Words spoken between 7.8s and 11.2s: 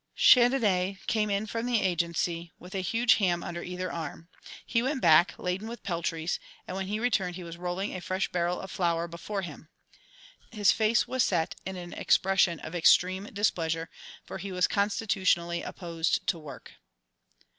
a fresh barrel of flour before him. His face